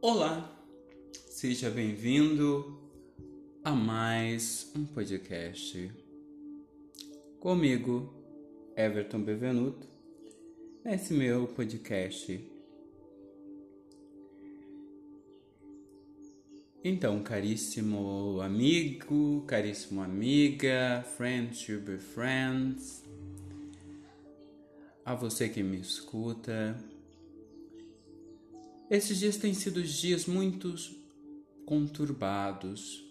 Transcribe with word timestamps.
Olá, 0.00 0.56
seja 1.28 1.68
bem-vindo 1.68 2.78
a 3.64 3.72
mais 3.72 4.70
um 4.76 4.86
podcast 4.86 5.90
comigo, 7.40 8.14
Everton 8.76 9.20
Bevenuto, 9.22 9.88
nesse 10.84 11.12
meu 11.12 11.48
podcast. 11.48 12.40
Então, 16.84 17.20
caríssimo 17.20 18.40
amigo, 18.40 19.42
caríssimo 19.48 20.00
amiga, 20.00 21.04
friends 21.16 21.66
to 21.66 21.80
be 21.80 21.98
friends, 21.98 23.02
a 25.04 25.16
você 25.16 25.48
que 25.48 25.60
me 25.60 25.80
escuta, 25.80 26.78
esses 28.90 29.18
dias 29.18 29.36
têm 29.36 29.52
sido 29.52 29.82
dias 29.82 30.26
muito 30.26 30.74
conturbados, 31.66 33.04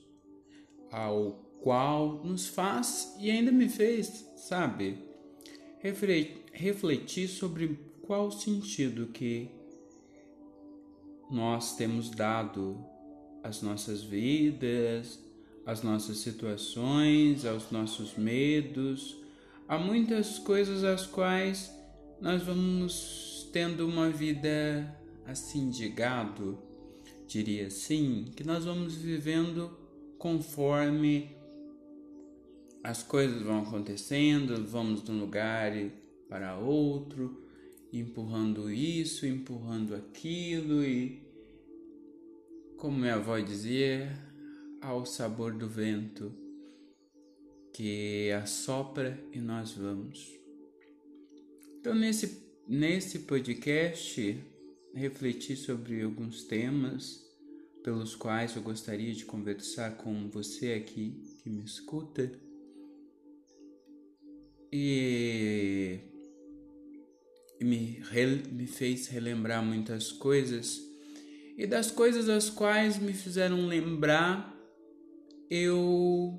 ao 0.92 1.34
qual 1.62 2.24
nos 2.24 2.48
faz 2.48 3.16
e 3.20 3.30
ainda 3.30 3.52
me 3.52 3.70
fez, 3.70 4.28
sabe, 4.36 4.98
refletir 6.52 7.28
sobre 7.28 7.78
qual 8.02 8.32
sentido 8.32 9.08
que 9.08 9.50
nós 11.30 11.76
temos 11.76 12.10
dado 12.10 12.84
às 13.44 13.62
nossas 13.62 14.02
vidas, 14.02 15.20
às 15.66 15.84
nossas 15.84 16.18
situações, 16.18 17.46
aos 17.46 17.70
nossos 17.70 18.16
medos, 18.16 19.18
há 19.68 19.78
muitas 19.78 20.40
coisas 20.40 20.84
às 20.84 21.06
quais 21.06 21.72
nós 22.22 22.42
vamos 22.42 23.50
tendo 23.52 23.86
uma 23.86 24.10
vida 24.10 24.98
assim 25.28 25.70
de 25.70 25.90
gado, 25.90 26.58
diria 27.28 27.68
assim, 27.68 28.32
que 28.36 28.44
nós 28.44 28.64
vamos 28.66 28.96
vivendo 28.96 29.70
conforme 30.18 31.36
as 32.84 33.04
coisas 33.04 33.42
vão 33.42 33.62
acontecendo, 33.62 34.66
vamos 34.66 35.04
de 35.04 35.12
um 35.12 35.20
lugar 35.20 35.74
para 36.30 36.58
outro, 36.58 37.46
empurrando 37.92 38.72
isso, 38.72 39.28
empurrando 39.28 39.94
aquilo 39.94 40.84
e 40.84 41.28
como 42.78 42.98
minha 42.98 43.16
avó 43.16 43.38
dizia, 43.40 44.10
ao 44.82 45.06
sabor 45.06 45.54
do 45.54 45.68
vento 45.68 46.32
que 47.74 48.32
assopra 48.32 49.20
e 49.34 49.40
nós 49.40 49.72
vamos. 49.72 50.32
Então 51.80 51.94
nesse 51.94 52.48
nesse 52.68 53.20
podcast 53.20 54.38
refletir 54.98 55.56
sobre 55.56 56.02
alguns 56.02 56.44
temas 56.44 57.24
pelos 57.84 58.16
quais 58.16 58.56
eu 58.56 58.62
gostaria 58.62 59.14
de 59.14 59.26
conversar 59.26 59.96
com 59.98 60.30
você 60.30 60.74
aqui 60.74 61.22
que 61.42 61.50
me 61.50 61.64
escuta. 61.64 62.32
E, 64.74 66.00
me, 67.62 68.02
me 68.52 68.68
fez 68.68 69.08
relembrar 69.08 69.64
muitas 69.64 70.12
coisas, 70.12 70.82
e 71.56 71.66
das 71.66 71.92
coisas 71.92 72.28
as 72.28 72.50
quais 72.50 73.00
me 73.00 73.14
fizeram 73.14 73.68
lembrar, 73.68 74.54
eu 75.50 76.38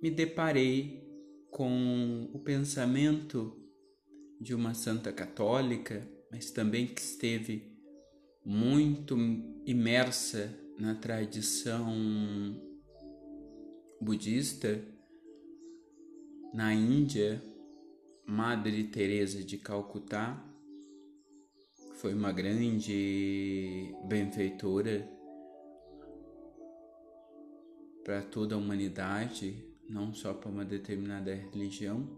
me 0.00 0.10
deparei 0.10 1.02
com 1.50 2.30
o 2.32 2.38
pensamento 2.38 3.56
de 4.40 4.54
uma 4.54 4.74
santa 4.74 5.12
católica 5.12 6.19
mas 6.30 6.50
também 6.50 6.86
que 6.86 7.00
esteve 7.00 7.76
muito 8.44 9.16
imersa 9.66 10.54
na 10.78 10.94
tradição 10.94 11.90
budista 14.00 14.82
na 16.52 16.72
Índia, 16.74 17.42
Madre 18.26 18.84
Teresa 18.84 19.42
de 19.44 19.58
Calcutá 19.58 20.46
foi 22.00 22.14
uma 22.14 22.32
grande 22.32 23.94
benfeitora 24.08 25.06
para 28.02 28.22
toda 28.22 28.54
a 28.54 28.58
humanidade, 28.58 29.62
não 29.88 30.14
só 30.14 30.32
para 30.32 30.48
uma 30.48 30.64
determinada 30.64 31.34
religião. 31.34 32.08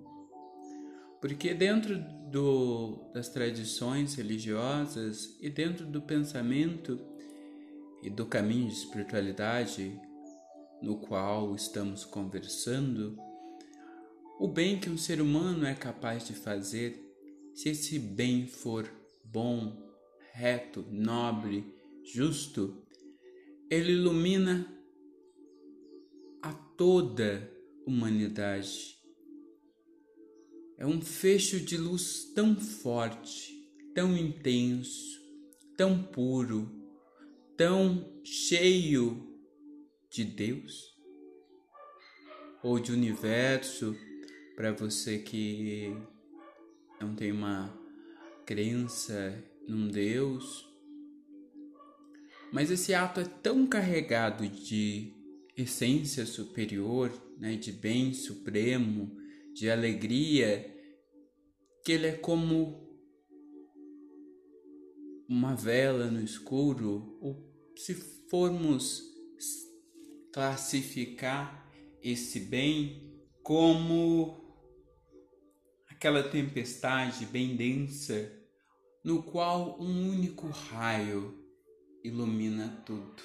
Porque 1.23 1.55
dentro 1.55 1.97
do, 2.33 3.13
das 3.15 3.29
tradições 3.29 4.17
religiosas 4.17 5.39
e 5.41 5.49
dentro 5.49 5.87
do 5.87 6.03
pensamento 6.03 6.99
e 8.03 8.11
do 8.11 8.27
caminho 8.27 8.67
de 8.67 8.75
espiritualidade 8.75 10.01
no 10.83 10.99
qual 10.99 11.55
estamos 11.55 12.05
conversando, 12.05 13.17
o 14.41 14.49
bem 14.49 14.81
que 14.81 14.91
um 14.91 14.99
ser 14.99 15.21
humano 15.21 15.65
é 15.65 15.77
capaz 15.77 16.27
de 16.27 16.35
fazer, 16.35 17.01
se 17.55 17.69
esse 17.69 18.01
bem 18.01 18.49
for 18.49 18.91
bom, 19.25 19.81
reto, 20.33 20.85
nobre, 20.91 21.73
justo, 22.03 22.85
ele 23.71 23.93
ilumina 23.93 24.67
a 26.43 26.53
toda 26.53 27.49
humanidade 27.87 29.02
é 30.83 30.87
um 30.87 31.01
fecho 31.01 31.61
de 31.61 31.77
luz 31.77 32.33
tão 32.35 32.57
forte, 32.57 33.55
tão 33.95 34.17
intenso, 34.17 35.17
tão 35.77 36.03
puro, 36.03 36.69
tão 37.57 38.21
cheio 38.25 39.33
de 40.11 40.25
Deus 40.25 40.93
ou 42.65 42.81
de 42.81 42.91
universo 42.91 43.97
para 44.57 44.73
você 44.73 45.19
que 45.19 45.97
não 47.01 47.15
tem 47.15 47.31
uma 47.31 47.73
crença 48.45 49.41
num 49.69 49.87
Deus. 49.87 50.69
Mas 52.53 52.73
esse 52.73 52.93
ato 52.93 53.21
é 53.21 53.25
tão 53.25 53.69
carregado 53.69 54.49
de 54.49 55.13
essência 55.57 56.27
superior, 56.27 57.13
né, 57.39 57.55
de 57.55 57.71
bem 57.71 58.13
supremo, 58.13 59.17
de 59.55 59.71
alegria, 59.71 60.72
que 61.85 61.93
ele 61.93 62.07
é 62.07 62.13
como 62.13 62.83
uma 65.29 65.55
vela 65.55 66.11
no 66.11 66.23
escuro, 66.23 67.19
ou 67.21 67.53
se 67.77 67.95
formos 68.29 69.03
classificar 70.33 71.71
esse 72.03 72.41
bem 72.41 73.21
como 73.43 74.41
aquela 75.89 76.23
tempestade 76.23 77.27
bem 77.27 77.57
densa 77.57 78.41
no 79.05 79.23
qual 79.23 79.81
um 79.81 80.11
único 80.11 80.49
raio 80.49 81.39
ilumina 82.05 82.83
tudo. 82.87 83.23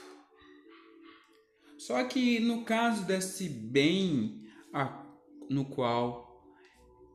Só 1.78 2.04
que 2.06 2.40
no 2.40 2.64
caso 2.66 3.06
desse 3.06 3.48
bem 3.48 4.44
no 5.50 5.66
qual 5.66 6.27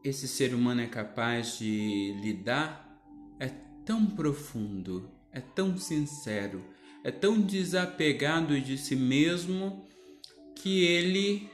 esse 0.04 0.26
ser 0.26 0.54
humano 0.54 0.80
é 0.80 0.86
capaz 0.86 1.58
de 1.58 2.16
lidar 2.20 2.82
é 3.38 3.48
tão 3.84 4.06
profundo, 4.06 5.10
é 5.32 5.40
tão 5.40 5.76
sincero, 5.76 6.64
é 7.04 7.10
tão 7.10 7.40
desapegado 7.40 8.60
de 8.60 8.78
si 8.78 8.96
mesmo 8.96 9.86
que 10.56 10.84
ele 10.84 11.50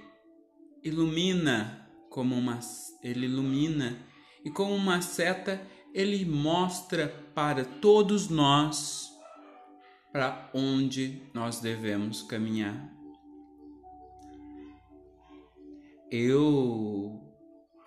ilumina 0.82 1.88
como 2.10 2.34
uma 2.34 2.60
ele 3.02 3.26
ilumina 3.26 3.98
e 4.44 4.50
como 4.50 4.74
uma 4.74 5.00
seta 5.00 5.60
ele 5.94 6.24
mostra 6.24 7.08
para 7.34 7.64
todos 7.64 8.28
nós 8.28 9.10
para 10.12 10.50
onde 10.54 11.22
nós 11.34 11.60
devemos 11.60 12.22
caminhar. 12.22 12.92
Eu 16.10 17.27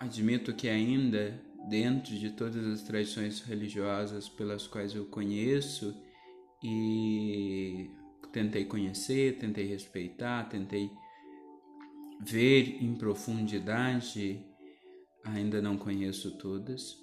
Admito 0.01 0.51
que 0.56 0.68
ainda, 0.68 1.39
dentro 1.69 2.18
de 2.18 2.31
todas 2.31 2.65
as 2.65 2.81
tradições 2.81 3.39
religiosas 3.42 4.27
pelas 4.27 4.65
quais 4.65 4.95
eu 4.95 5.06
conheço 5.06 5.95
e 6.63 7.88
tentei 8.31 8.65
conhecer, 8.65 9.38
tentei 9.38 9.68
respeitar, 9.68 10.50
tentei 10.50 10.89
ver 12.19 12.81
em 12.81 12.95
profundidade, 12.95 14.44
ainda 15.24 15.62
não 15.62 15.77
conheço 15.77 16.31
todas. 16.31 16.98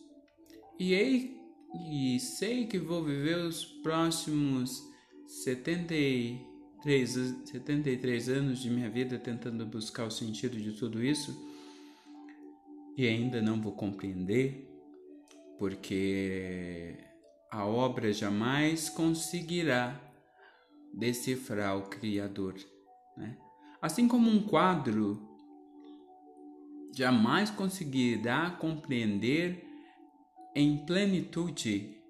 E, 0.76 1.36
e 1.88 2.18
sei 2.18 2.66
que 2.66 2.80
vou 2.80 3.04
viver 3.04 3.38
os 3.38 3.64
próximos 3.64 4.82
73, 5.44 7.14
73 7.44 8.28
anos 8.28 8.58
de 8.58 8.68
minha 8.68 8.90
vida 8.90 9.20
tentando 9.20 9.64
buscar 9.64 10.04
o 10.04 10.10
sentido 10.10 10.60
de 10.60 10.72
tudo 10.72 11.00
isso 11.00 11.46
e 12.98 13.06
ainda 13.06 13.40
não 13.40 13.62
vou 13.62 13.70
compreender, 13.70 14.68
porque 15.56 16.96
a 17.48 17.64
obra 17.64 18.12
jamais 18.12 18.90
conseguirá 18.90 19.96
decifrar 20.92 21.78
o 21.78 21.88
Criador. 21.88 22.56
Né? 23.16 23.38
Assim 23.80 24.08
como 24.08 24.28
um 24.28 24.42
quadro 24.42 25.16
jamais 26.92 27.50
conseguirá 27.50 28.50
compreender 28.50 29.64
em 30.52 30.84
plenitude 30.84 32.02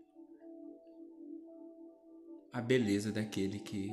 a 2.51 2.63
beleza 2.63 3.13
daquele 3.13 3.59
que, 3.59 3.93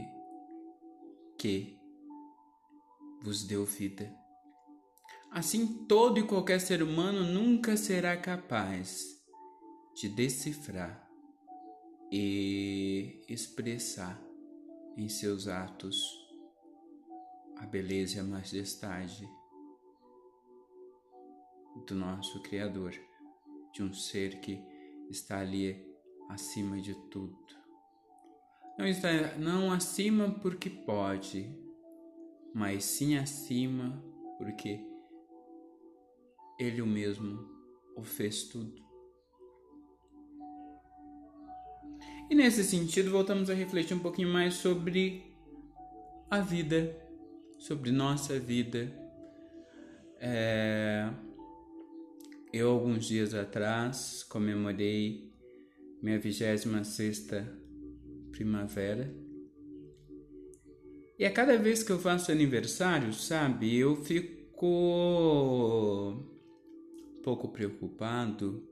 que 1.38 1.78
vos 3.22 3.44
deu 3.44 3.66
vida. 3.66 4.25
Assim, 5.32 5.86
todo 5.86 6.20
e 6.20 6.24
qualquer 6.24 6.60
ser 6.60 6.82
humano 6.82 7.24
nunca 7.24 7.76
será 7.76 8.16
capaz 8.16 9.22
de 9.96 10.10
decifrar 10.10 11.10
e 12.12 13.22
expressar 13.28 14.22
em 14.98 15.10
seus 15.10 15.48
atos 15.48 15.96
a 17.58 17.66
beleza 17.66 18.18
e 18.18 18.20
a 18.20 18.24
majestade 18.24 19.28
do 21.88 21.96
nosso 21.96 22.42
Criador, 22.42 22.94
de 23.74 23.84
um 23.84 23.94
ser 23.94 24.40
que 24.40 24.62
está 25.10 25.40
ali 25.40 25.86
acima 26.30 26.80
de 26.80 26.96
tudo. 27.10 27.38
Não 28.78 28.86
está 28.86 29.38
não 29.38 29.72
acima 29.72 30.30
porque 30.40 30.70
pode, 30.70 31.54
mas 32.54 32.84
sim 32.84 33.18
acima 33.18 34.04
porque 34.38 34.95
ele 36.60 36.82
o 36.82 36.88
mesmo 36.88 37.56
o 37.96 38.04
fez 38.04 38.44
tudo. 38.44 38.84
E 42.30 42.36
nesse 42.36 42.64
sentido, 42.64 43.12
voltamos 43.12 43.50
a 43.50 43.54
refletir 43.54 43.94
um 43.96 44.00
pouquinho 44.00 44.30
mais 44.30 44.56
sobre 44.56 45.24
a 46.30 46.40
vida, 46.42 46.96
sobre 47.60 47.92
nossa 47.92 48.40
vida. 48.40 48.92
É... 50.20 51.10
Eu, 52.52 52.72
alguns 52.72 53.06
dias 53.06 53.34
atrás, 53.34 54.24
comemorei 54.24 55.32
minha 56.02 56.20
26 56.20 56.88
sexta 56.88 57.48
primavera. 58.32 59.14
E 61.18 61.26
a 61.26 61.32
cada 61.32 61.58
vez 61.58 61.84
que 61.84 61.92
eu 61.92 62.00
faço 62.00 62.32
aniversário, 62.32 63.14
sabe, 63.14 63.76
eu 63.76 63.96
fico 64.04 64.36
pouco 67.26 67.50
preocupado 67.50 68.64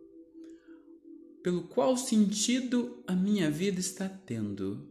pelo 1.43 1.63
qual 1.63 1.97
sentido 1.97 3.03
a 3.07 3.15
minha 3.15 3.49
vida 3.49 3.79
está 3.79 4.07
tendo, 4.07 4.87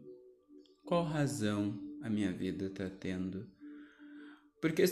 qual 0.84 1.04
razão 1.04 1.80
a 2.02 2.10
minha 2.10 2.32
vida 2.32 2.66
está 2.66 2.90
tendo. 2.90 3.48
Porque 4.60 4.84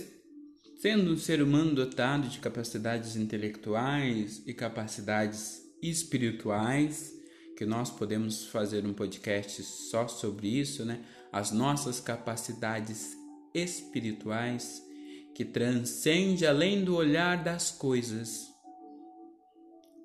Sendo 0.80 1.12
um 1.12 1.16
ser 1.18 1.42
humano 1.42 1.74
dotado 1.74 2.26
de 2.26 2.38
capacidades 2.38 3.14
intelectuais 3.14 4.42
e 4.46 4.54
capacidades 4.54 5.60
espirituais, 5.82 7.12
que 7.54 7.66
nós 7.66 7.90
podemos 7.90 8.46
fazer 8.46 8.86
um 8.86 8.94
podcast 8.94 9.62
só 9.62 10.08
sobre 10.08 10.48
isso, 10.48 10.82
né? 10.86 11.04
As 11.30 11.52
nossas 11.52 12.00
capacidades 12.00 13.14
espirituais 13.52 14.82
que 15.34 15.44
transcende 15.44 16.46
além 16.46 16.82
do 16.82 16.96
olhar 16.96 17.44
das 17.44 17.70
coisas 17.70 18.49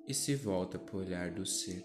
e 0.06 0.14
se 0.14 0.34
volta 0.34 0.78
para 0.78 0.96
o 0.96 1.00
olhar 1.00 1.30
do 1.30 1.44
ser. 1.44 1.84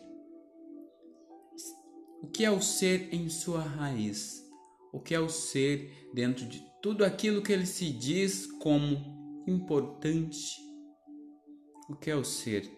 O 2.21 2.27
que 2.27 2.45
é 2.45 2.51
o 2.51 2.62
ser 2.62 3.13
em 3.13 3.29
sua 3.29 3.62
raiz? 3.62 4.47
O 4.94 5.00
que 5.00 5.15
é 5.15 5.19
o 5.19 5.29
ser 5.29 6.09
dentro 6.13 6.45
de 6.45 6.63
tudo 6.81 7.03
aquilo 7.06 7.41
que 7.41 7.51
ele 7.51 7.65
se 7.65 7.91
diz 7.91 8.45
como 8.45 9.44
importante. 9.47 10.59
O 11.89 11.95
que 11.95 12.09
é 12.09 12.15
o 12.15 12.23
ser? 12.23 12.69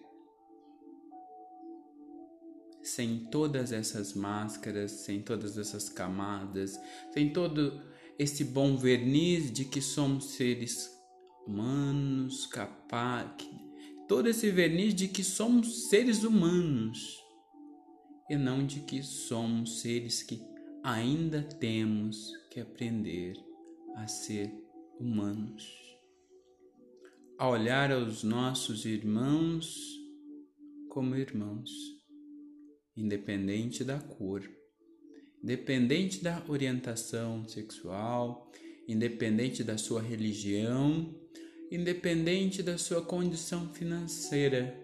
Sem 2.81 3.25
todas 3.30 3.72
essas 3.72 4.13
máscaras, 4.13 4.92
sem 4.92 5.22
todas 5.22 5.57
essas 5.57 5.88
camadas, 5.89 6.78
sem 7.13 7.31
todo 7.31 7.81
esse 8.19 8.44
bom 8.44 8.75
verniz 8.75 9.51
de 9.51 9.66
que 9.66 9.81
somos 9.81 10.31
seres 10.31 10.89
humanos, 11.48 12.46
capazes, 12.46 13.62
todo 14.07 14.27
esse 14.27 14.50
verniz 14.51 14.94
de 14.94 15.07
que 15.07 15.23
somos 15.23 15.89
seres 15.89 16.23
humanos 16.23 17.19
e 18.29 18.35
não 18.35 18.65
de 18.65 18.81
que 18.81 19.01
somos 19.01 19.81
seres 19.81 20.23
que 20.23 20.41
ainda 20.83 21.41
temos 21.41 22.31
que 22.51 22.59
aprender 22.59 23.35
a 23.95 24.07
ser 24.07 24.53
humanos, 25.00 25.65
a 27.38 27.50
olhar 27.50 27.91
aos 27.91 28.23
nossos 28.23 28.85
irmãos 28.85 29.77
como 30.89 31.15
irmãos, 31.15 31.69
independente 32.95 33.83
da 33.83 34.00
cor, 34.00 34.44
independente 35.41 36.23
da 36.23 36.44
orientação 36.47 37.47
sexual, 37.47 38.51
independente 38.88 39.63
da 39.63 39.77
sua 39.77 40.01
religião, 40.01 41.13
independente 41.75 42.62
da 42.62 42.78
sua 42.78 43.02
condição 43.02 43.70
financeira 43.74 44.84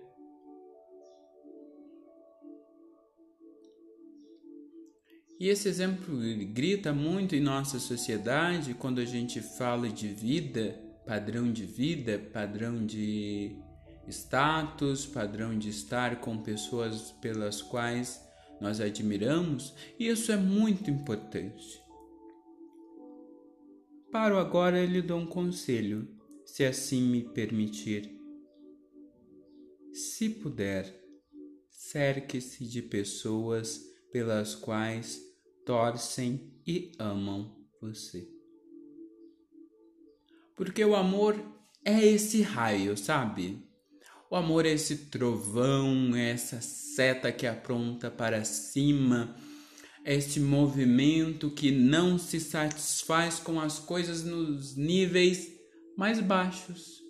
E 5.40 5.48
esse 5.48 5.70
exemplo 5.70 6.18
grita 6.52 6.92
muito 6.92 7.34
em 7.34 7.40
nossa 7.40 7.80
sociedade 7.80 8.74
quando 8.74 9.00
a 9.00 9.06
gente 9.06 9.40
fala 9.40 9.88
de 9.88 10.10
vida, 10.10 10.78
padrão 11.08 11.50
de 11.50 11.66
vida, 11.66 12.20
padrão 12.34 12.86
de 12.86 13.56
status, 14.10 15.06
padrão 15.06 15.58
de 15.58 15.70
estar 15.70 16.20
com 16.20 16.38
pessoas 16.40 17.14
pelas 17.22 17.62
quais 17.62 18.22
nós 18.60 18.82
admiramos, 18.82 19.74
e 19.98 20.10
isso 20.10 20.30
é 20.30 20.36
muito 20.36 20.92
importante. 20.92 21.82
Paro 24.12 24.38
agora 24.38 24.84
e 24.84 24.88
lhe 24.88 25.02
dou 25.02 25.20
um 25.20 25.26
conselho, 25.26 26.06
se 26.50 26.66
assim 26.66 27.02
me 27.02 27.22
permitir. 27.22 28.12
Se 29.94 30.30
puder, 30.30 30.94
cerque-se 31.70 32.66
de 32.66 32.82
pessoas 32.82 33.80
pelas 34.12 34.56
quais 34.56 35.22
torcem 35.66 36.52
e 36.66 36.92
amam 36.98 37.56
você. 37.80 38.28
Porque 40.56 40.84
o 40.84 40.96
amor 40.96 41.40
é 41.86 42.04
esse 42.06 42.42
raio, 42.42 42.98
sabe? 42.98 43.64
O 44.30 44.36
amor 44.36 44.66
é 44.66 44.72
esse 44.72 45.06
trovão, 45.06 46.16
é 46.16 46.32
essa 46.32 46.62
seta 46.62 47.32
que 47.32 47.48
apronta 47.48 48.12
para 48.12 48.44
cima, 48.44 49.36
é 50.04 50.16
esse 50.16 50.40
movimento 50.40 51.52
que 51.52 51.72
não 51.72 52.18
se 52.18 52.40
satisfaz 52.40 53.40
com 53.40 53.60
as 53.60 53.80
coisas 53.80 54.24
nos 54.24 54.76
níveis 54.76 55.59
mais 56.00 56.22
baixos, 56.22 57.04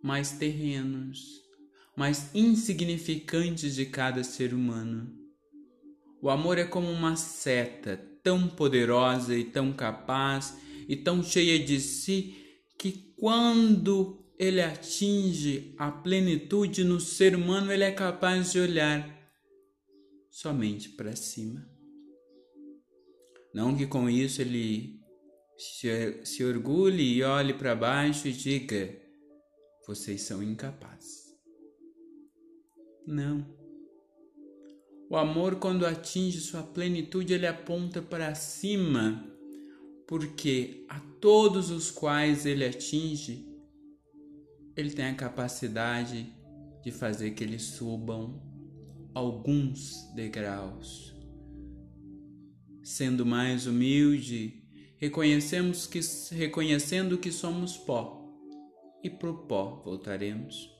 mais 0.00 0.30
terrenos, 0.30 1.42
mais 1.96 2.32
insignificantes 2.32 3.74
de 3.74 3.86
cada 3.86 4.22
ser 4.22 4.54
humano. 4.54 5.12
O 6.22 6.30
amor 6.30 6.56
é 6.56 6.64
como 6.64 6.88
uma 6.88 7.16
seta 7.16 7.96
tão 8.22 8.46
poderosa 8.46 9.36
e 9.36 9.42
tão 9.42 9.72
capaz 9.72 10.56
e 10.88 10.94
tão 10.94 11.24
cheia 11.24 11.58
de 11.58 11.80
si 11.80 12.36
que 12.78 13.12
quando 13.18 14.24
ele 14.38 14.62
atinge 14.62 15.74
a 15.76 15.90
plenitude 15.90 16.84
no 16.84 17.00
ser 17.00 17.34
humano, 17.34 17.72
ele 17.72 17.82
é 17.82 17.90
capaz 17.90 18.52
de 18.52 18.60
olhar 18.60 19.12
somente 20.30 20.88
para 20.90 21.16
cima. 21.16 21.68
Não 23.52 23.76
que 23.76 23.88
com 23.88 24.08
isso 24.08 24.40
ele 24.40 24.99
se, 25.60 26.42
orgulhe 26.42 27.02
e 27.02 27.22
olhe 27.22 27.52
para 27.52 27.76
baixo 27.76 28.26
e 28.26 28.32
diga: 28.32 28.96
vocês 29.86 30.22
são 30.22 30.42
incapazes. 30.42 31.38
Não. 33.06 33.46
O 35.10 35.16
amor, 35.16 35.56
quando 35.56 35.84
atinge 35.84 36.40
sua 36.40 36.62
plenitude, 36.62 37.34
ele 37.34 37.46
aponta 37.46 38.00
para 38.00 38.34
cima, 38.34 39.22
porque 40.06 40.86
a 40.88 40.98
todos 41.20 41.70
os 41.70 41.90
quais 41.90 42.46
ele 42.46 42.64
atinge, 42.64 43.46
ele 44.76 44.90
tem 44.90 45.06
a 45.06 45.14
capacidade 45.14 46.32
de 46.82 46.90
fazer 46.90 47.32
que 47.32 47.44
eles 47.44 47.62
subam 47.62 48.40
alguns 49.12 50.10
degraus. 50.14 51.12
Sendo 52.82 53.26
mais 53.26 53.66
humilde, 53.66 54.59
reconhecemos 55.00 55.86
que 55.86 56.00
reconhecendo 56.34 57.16
que 57.16 57.32
somos 57.32 57.78
pó, 57.78 58.20
e 59.02 59.08
pro 59.08 59.46
pó 59.46 59.80
voltaremos. 59.82 60.70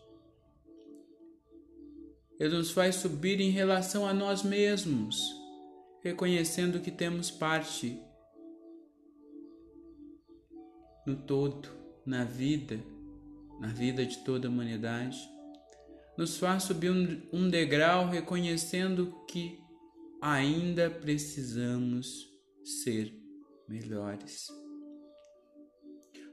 Ele 2.38 2.58
nos 2.58 2.70
faz 2.70 2.96
subir 2.96 3.40
em 3.40 3.50
relação 3.50 4.06
a 4.06 4.12
nós 4.12 4.42
mesmos, 4.42 5.18
reconhecendo 6.02 6.80
que 6.80 6.90
temos 6.90 7.30
parte 7.30 7.98
no 11.06 11.16
todo, 11.16 11.70
na 12.04 12.24
vida, 12.24 12.78
na 13.58 13.68
vida 13.68 14.04
de 14.04 14.18
toda 14.18 14.48
a 14.48 14.50
humanidade. 14.50 15.18
Nos 16.18 16.36
faz 16.36 16.64
subir 16.64 16.90
um, 16.90 17.22
um 17.32 17.48
degrau 17.48 18.06
reconhecendo 18.08 19.24
que 19.26 19.58
ainda 20.20 20.90
precisamos 20.90 22.28
ser 22.62 23.19
melhores. 23.70 24.48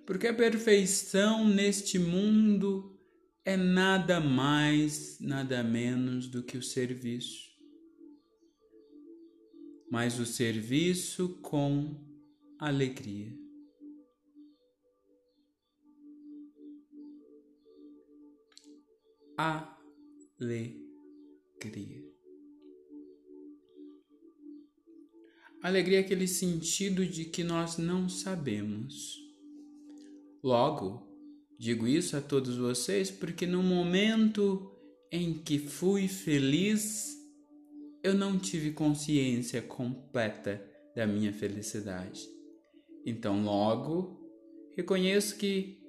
Porque 0.06 0.28
a 0.28 0.34
perfeição 0.34 1.48
neste 1.48 2.00
mundo 2.00 3.00
é 3.46 3.56
nada 3.56 4.20
mais, 4.20 5.20
nada 5.20 5.64
menos 5.64 6.28
do 6.28 6.44
que 6.44 6.58
o 6.58 6.64
serviço. 6.64 7.56
Mas 9.90 10.20
o 10.20 10.26
serviço 10.26 11.40
com 11.42 11.96
alegria. 12.60 13.38
Alegria. 19.38 20.88
Alegria 25.62 25.98
é 25.98 26.02
aquele 26.02 26.28
sentido 26.28 27.06
de 27.06 27.26
que 27.26 27.44
nós 27.44 27.78
não 27.78 28.08
sabemos. 28.08 29.18
Logo, 30.44 31.02
digo 31.60 31.88
isso 31.88 32.16
a 32.16 32.22
todos 32.22 32.58
vocês 32.58 33.10
porque 33.10 33.48
no 33.48 33.64
momento 33.64 34.72
em 35.12 35.34
que 35.34 35.58
fui 35.58 36.08
feliz, 36.08 37.18
eu 38.04 38.14
não 38.14 38.38
tive 38.38 38.72
consciência 38.72 39.62
completa 39.62 40.64
da 40.96 41.08
minha 41.08 41.34
felicidade. 41.34 42.22
Então, 43.04 43.44
logo, 43.44 44.22
reconheço 44.76 45.38
que 45.38 45.82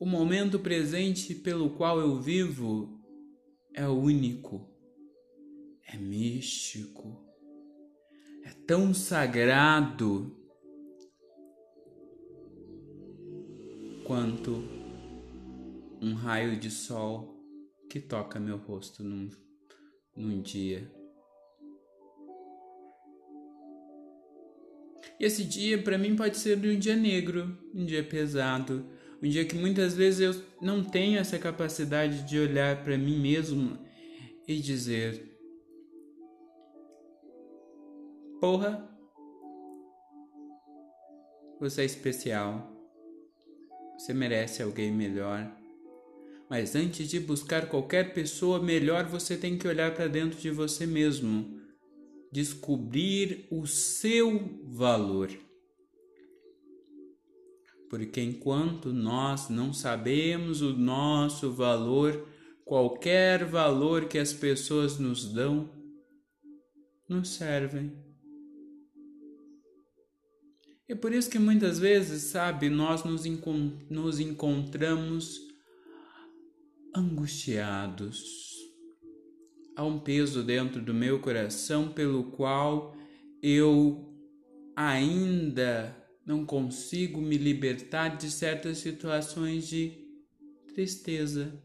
o 0.00 0.06
momento 0.06 0.58
presente 0.58 1.36
pelo 1.36 1.70
qual 1.70 2.00
eu 2.00 2.20
vivo 2.20 3.00
é 3.72 3.86
único, 3.86 4.68
é 5.86 5.96
místico 5.96 7.27
é 8.48 8.52
tão 8.66 8.94
sagrado 8.94 10.34
quanto 14.06 14.64
um 16.00 16.14
raio 16.14 16.58
de 16.58 16.70
sol 16.70 17.38
que 17.90 18.00
toca 18.00 18.40
meu 18.40 18.56
rosto 18.56 19.04
num, 19.04 19.28
num 20.16 20.40
dia. 20.40 20.90
E 25.20 25.24
esse 25.26 25.44
dia 25.44 25.82
para 25.82 25.98
mim 25.98 26.16
pode 26.16 26.38
ser 26.38 26.56
um 26.56 26.78
dia 26.78 26.96
negro, 26.96 27.54
um 27.74 27.84
dia 27.84 28.02
pesado, 28.02 28.88
um 29.22 29.28
dia 29.28 29.44
que 29.44 29.56
muitas 29.56 29.94
vezes 29.94 30.20
eu 30.20 30.42
não 30.62 30.82
tenho 30.82 31.18
essa 31.18 31.38
capacidade 31.38 32.26
de 32.26 32.38
olhar 32.38 32.82
para 32.82 32.96
mim 32.96 33.20
mesmo 33.20 33.78
e 34.46 34.58
dizer: 34.58 35.37
Porra, 38.40 38.88
você 41.58 41.82
é 41.82 41.84
especial. 41.84 42.72
Você 43.98 44.14
merece 44.14 44.62
alguém 44.62 44.92
melhor. 44.92 45.52
Mas 46.48 46.76
antes 46.76 47.08
de 47.08 47.18
buscar 47.18 47.68
qualquer 47.68 48.14
pessoa 48.14 48.62
melhor, 48.62 49.06
você 49.06 49.36
tem 49.36 49.58
que 49.58 49.66
olhar 49.66 49.92
para 49.92 50.06
dentro 50.06 50.38
de 50.38 50.50
você 50.50 50.86
mesmo, 50.86 51.60
descobrir 52.30 53.48
o 53.50 53.66
seu 53.66 54.60
valor. 54.62 55.30
Porque 57.90 58.20
enquanto 58.20 58.92
nós 58.92 59.48
não 59.48 59.72
sabemos 59.72 60.62
o 60.62 60.72
nosso 60.74 61.52
valor, 61.52 62.28
qualquer 62.64 63.44
valor 63.44 64.06
que 64.06 64.18
as 64.18 64.32
pessoas 64.32 64.96
nos 64.96 65.32
dão, 65.32 65.68
nos 67.08 67.30
servem 67.30 68.07
é 70.88 70.94
por 70.94 71.12
isso 71.12 71.28
que 71.28 71.38
muitas 71.38 71.78
vezes, 71.78 72.22
sabe, 72.22 72.70
nós 72.70 73.04
nos, 73.04 73.26
encont 73.26 73.74
nos 73.90 74.18
encontramos 74.18 75.38
angustiados. 76.96 78.56
Há 79.76 79.84
um 79.84 80.00
peso 80.00 80.42
dentro 80.42 80.80
do 80.80 80.94
meu 80.94 81.20
coração 81.20 81.92
pelo 81.92 82.32
qual 82.32 82.96
eu 83.42 84.08
ainda 84.74 85.94
não 86.24 86.44
consigo 86.44 87.20
me 87.20 87.36
libertar 87.36 88.16
de 88.16 88.30
certas 88.30 88.78
situações 88.78 89.68
de 89.68 89.92
tristeza, 90.74 91.62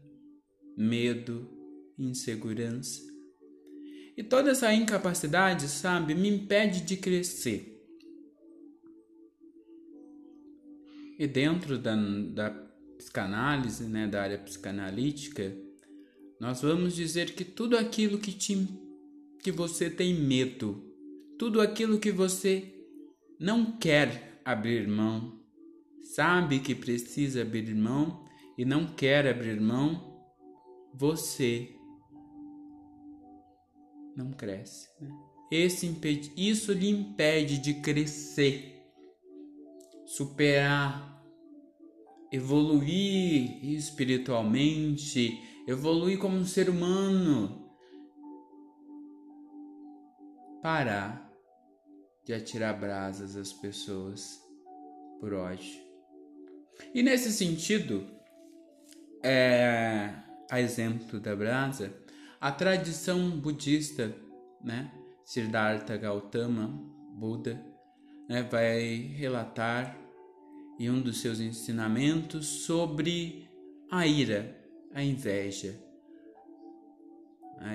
medo, 0.76 1.48
insegurança. 1.98 3.00
E 4.16 4.22
toda 4.22 4.50
essa 4.50 4.72
incapacidade, 4.72 5.66
sabe, 5.68 6.14
me 6.14 6.28
impede 6.28 6.82
de 6.82 6.96
crescer. 6.96 7.73
E 11.18 11.26
dentro 11.26 11.78
da, 11.78 11.94
da 11.94 12.50
psicanálise, 12.96 13.84
né, 13.84 14.06
da 14.06 14.22
área 14.22 14.38
psicanalítica, 14.38 15.56
nós 16.40 16.62
vamos 16.62 16.94
dizer 16.94 17.34
que 17.34 17.44
tudo 17.44 17.76
aquilo 17.76 18.18
que, 18.18 18.32
te, 18.32 18.68
que 19.42 19.52
você 19.52 19.88
tem 19.88 20.14
medo, 20.14 20.84
tudo 21.38 21.60
aquilo 21.60 21.98
que 21.98 22.10
você 22.10 22.74
não 23.38 23.78
quer 23.78 24.40
abrir 24.44 24.88
mão, 24.88 25.40
sabe 26.02 26.60
que 26.60 26.74
precisa 26.74 27.42
abrir 27.42 27.74
mão 27.74 28.24
e 28.58 28.64
não 28.64 28.86
quer 28.86 29.26
abrir 29.26 29.60
mão, 29.60 30.20
você 30.92 31.74
não 34.16 34.32
cresce. 34.32 34.88
Né? 35.00 35.10
Esse 35.50 35.86
impede, 35.86 36.32
isso 36.36 36.72
lhe 36.72 36.88
impede 36.88 37.58
de 37.58 37.74
crescer 37.74 38.73
superar, 40.16 41.20
evoluir 42.30 43.64
espiritualmente, 43.74 45.42
evoluir 45.66 46.20
como 46.20 46.36
um 46.36 46.44
ser 46.44 46.70
humano. 46.70 47.68
Parar 50.62 51.32
de 52.24 52.32
atirar 52.32 52.78
brasas 52.78 53.34
às 53.34 53.52
pessoas 53.52 54.40
por 55.18 55.34
ódio. 55.34 55.82
E 56.94 57.02
nesse 57.02 57.32
sentido, 57.32 58.06
é, 59.20 60.14
a 60.48 60.60
exemplo 60.60 61.18
da 61.18 61.34
brasa, 61.34 61.92
a 62.40 62.52
tradição 62.52 63.30
budista, 63.30 64.14
né, 64.62 64.92
Siddhartha 65.24 65.96
Gautama, 65.96 66.68
Buda, 67.16 67.60
né, 68.28 68.44
vai 68.44 68.80
relatar 69.16 70.03
em 70.78 70.90
um 70.90 71.00
dos 71.00 71.20
seus 71.20 71.40
ensinamentos 71.40 72.46
sobre 72.46 73.48
a 73.90 74.06
ira, 74.06 74.56
a 74.92 75.02
inveja 75.02 75.84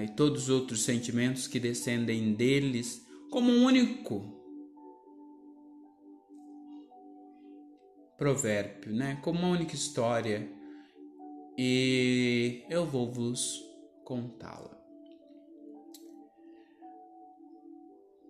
e 0.03 0.07
todos 0.09 0.43
os 0.43 0.49
outros 0.49 0.83
sentimentos 0.83 1.47
que 1.47 1.59
descendem 1.59 2.33
deles 2.33 3.05
como 3.31 3.51
um 3.51 3.65
único 3.65 4.37
provérbio, 8.17 8.93
né? 8.93 9.19
como 9.23 9.39
uma 9.39 9.49
única 9.49 9.73
história, 9.73 10.51
e 11.57 12.63
eu 12.69 12.85
vou 12.85 13.11
vos 13.11 13.63
contá-la. 14.03 14.77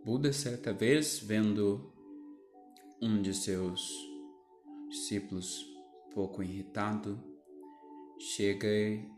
Buda, 0.06 0.32
certa 0.32 0.72
vez, 0.72 1.20
vendo 1.20 1.94
um 3.02 3.22
de 3.22 3.34
seus 3.34 4.09
discípulos, 4.90 5.66
pouco 6.14 6.44
irritado, 6.44 7.22
chega 8.18 8.68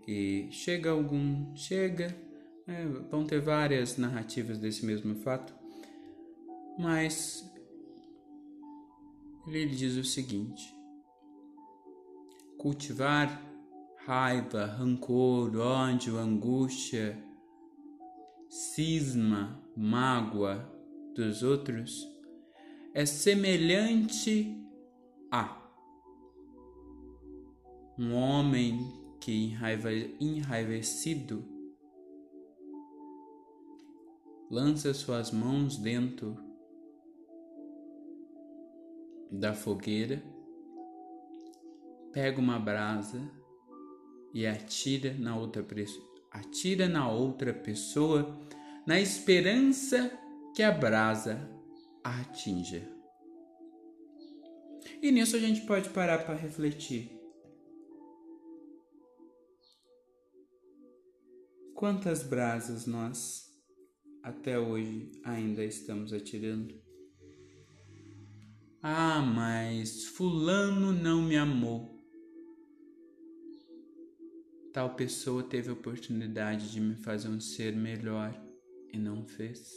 e 0.07 0.47
chega 0.51 0.91
algum, 0.91 1.55
chega, 1.55 2.15
é, 2.67 2.85
vão 3.09 3.25
ter 3.25 3.41
várias 3.41 3.97
narrativas 3.97 4.59
desse 4.59 4.85
mesmo 4.85 5.15
fato, 5.15 5.53
mas 6.77 7.49
ele 9.47 9.75
diz 9.75 9.95
o 9.95 10.03
seguinte: 10.03 10.73
cultivar 12.57 13.41
raiva, 14.05 14.65
rancor, 14.65 15.55
ódio, 15.57 16.17
angústia, 16.17 17.17
cisma, 18.49 19.61
mágoa 19.75 20.69
dos 21.15 21.43
outros 21.43 22.09
é 22.93 23.05
semelhante 23.05 24.57
a 25.31 25.60
um 27.97 28.13
homem 28.13 28.79
que 29.19 29.31
enraiva, 29.31 29.91
enraivecido 30.19 31.45
lança 34.49 34.93
suas 34.93 35.31
mãos 35.31 35.77
dentro 35.77 36.35
da 39.31 39.53
fogueira 39.53 40.21
pega 42.11 42.39
uma 42.39 42.59
brasa 42.59 43.31
e 44.33 44.45
atira 44.45 45.13
na 45.13 45.37
outra 45.37 45.65
atira 46.31 46.87
na 46.87 47.09
outra 47.09 47.53
pessoa 47.53 48.39
na 48.85 48.99
esperança 48.99 50.11
que 50.55 50.63
a 50.63 50.71
brasa 50.71 51.49
a 52.03 52.21
atinja. 52.21 52.87
E 55.01 55.11
nisso 55.11 55.35
a 55.35 55.39
gente 55.39 55.61
pode 55.61 55.89
parar 55.89 56.25
para 56.25 56.35
refletir. 56.35 57.20
Quantas 61.81 62.21
brasas 62.21 62.85
nós 62.85 63.59
até 64.21 64.59
hoje 64.59 65.11
ainda 65.23 65.65
estamos 65.65 66.13
atirando? 66.13 66.79
Ah, 68.83 69.19
mas 69.19 70.05
Fulano 70.05 70.93
não 70.93 71.23
me 71.23 71.35
amou. 71.35 71.99
Tal 74.71 74.93
pessoa 74.93 75.41
teve 75.41 75.71
a 75.71 75.73
oportunidade 75.73 76.71
de 76.71 76.79
me 76.79 76.93
fazer 76.97 77.29
um 77.29 77.39
ser 77.39 77.75
melhor 77.75 78.31
e 78.93 78.99
não 78.99 79.25
fez. 79.25 79.71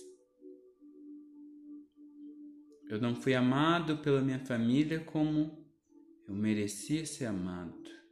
Eu 2.87 3.01
não 3.01 3.17
fui 3.17 3.33
amado 3.33 3.97
pela 3.97 4.21
minha 4.21 4.41
família 4.41 5.01
como 5.01 5.67
eu 6.29 6.35
merecia 6.35 7.07
ser 7.07 7.25
amado. 7.25 8.04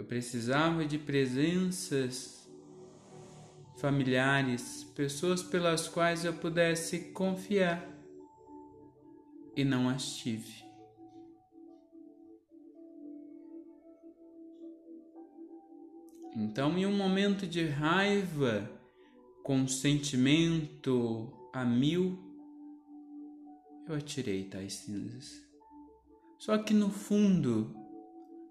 Eu 0.00 0.06
precisava 0.06 0.82
de 0.82 0.96
presenças 0.96 2.50
familiares, 3.76 4.82
pessoas 4.96 5.42
pelas 5.42 5.88
quais 5.88 6.24
eu 6.24 6.32
pudesse 6.32 7.12
confiar 7.12 7.86
e 9.54 9.62
não 9.62 9.90
as 9.90 10.16
tive. 10.16 10.64
Então, 16.34 16.78
em 16.78 16.86
um 16.86 16.96
momento 16.96 17.46
de 17.46 17.66
raiva, 17.66 18.70
com 19.42 19.68
sentimento 19.68 21.30
a 21.52 21.62
mil, 21.62 22.18
eu 23.86 23.96
atirei 23.96 24.44
tais 24.44 24.72
cinzas. 24.72 25.46
Só 26.38 26.56
que 26.56 26.72
no 26.72 26.88
fundo, 26.88 27.79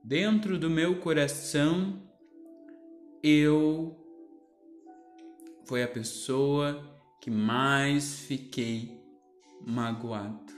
dentro 0.04 0.58
do 0.58 0.70
meu 0.70 1.00
coração, 1.00 2.02
eu 3.22 3.96
foi 5.66 5.84
a 5.84 5.88
pessoa 5.88 6.84
que 7.22 7.30
mais 7.30 8.22
fiquei 8.22 9.00
magoado, 9.62 10.54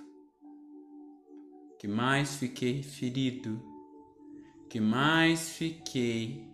que 1.80 1.88
mais 1.88 2.36
fiquei 2.36 2.84
ferido, 2.84 3.62
que 4.70 4.80
mais 4.80 5.50
fiquei 5.50 6.50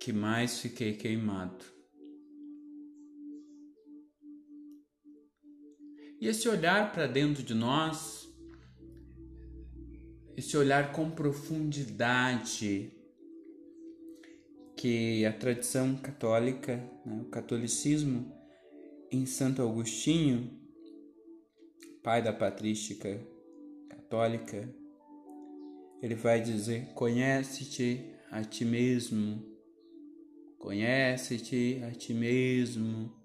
que 0.00 0.12
mais 0.12 0.58
fiquei 0.58 0.94
queimado. 0.94 1.81
E 6.22 6.28
esse 6.28 6.48
olhar 6.48 6.92
para 6.92 7.08
dentro 7.08 7.42
de 7.42 7.52
nós, 7.52 8.32
esse 10.36 10.56
olhar 10.56 10.92
com 10.92 11.10
profundidade 11.10 12.92
que 14.76 15.26
a 15.26 15.32
tradição 15.32 15.96
católica, 15.96 16.76
né, 17.04 17.22
o 17.22 17.24
catolicismo, 17.24 18.32
em 19.10 19.26
Santo 19.26 19.62
Agostinho, 19.62 20.48
pai 22.04 22.22
da 22.22 22.32
patrística 22.32 23.20
católica, 23.90 24.72
ele 26.00 26.14
vai 26.14 26.40
dizer: 26.40 26.94
Conhece-te 26.94 28.14
a 28.30 28.44
ti 28.44 28.64
mesmo 28.64 29.52
Conhece-te 30.62 31.82
a 31.82 31.90
ti 31.90 32.14
mesmo. 32.14 33.21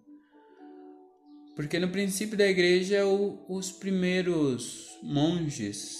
Porque 1.57 1.79
no 1.79 1.89
princípio 1.89 2.37
da 2.37 2.45
igreja, 2.47 3.03
o, 3.07 3.43
os 3.49 3.71
primeiros 3.71 4.95
monges, 5.01 5.97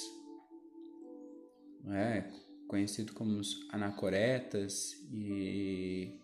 é, 1.87 2.29
conhecidos 2.67 3.15
como 3.15 3.39
os 3.39 3.67
anacoretas 3.71 4.91
e 5.11 6.15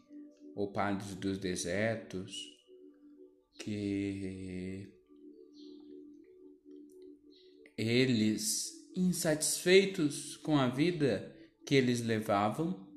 ou 0.56 0.72
padres 0.72 1.16
dos 1.16 1.40
desertos, 1.40 2.32
que 3.56 4.94
eles, 7.76 8.72
insatisfeitos 8.96 10.38
com 10.38 10.60
a 10.60 10.70
vida 10.70 11.36
que 11.66 11.74
eles 11.74 12.02
levavam, 12.02 12.88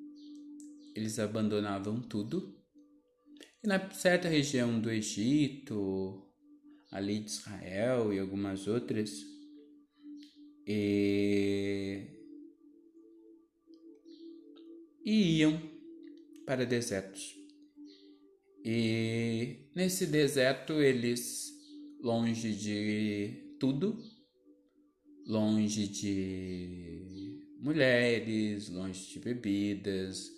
eles 0.95 1.19
abandonavam 1.19 1.99
tudo. 1.99 2.55
E 3.65 3.67
na 3.67 3.91
certa 3.91 4.29
região 4.29 4.79
do 4.79 4.91
Egito, 4.91 6.26
ali 6.91 7.21
de 7.21 7.31
Israel 7.31 8.13
e 8.13 8.19
algumas 8.19 8.67
outras, 8.67 9.11
e, 10.67 12.03
e 15.05 15.39
iam 15.39 15.61
para 16.45 16.65
desertos. 16.65 17.35
E 18.65 19.71
nesse 19.75 20.07
deserto 20.07 20.73
eles, 20.75 21.53
longe 22.01 22.53
de 22.53 23.57
tudo, 23.61 23.97
longe 25.27 25.87
de 25.87 27.47
mulheres, 27.61 28.69
longe 28.69 29.13
de 29.13 29.21
bebidas, 29.21 30.31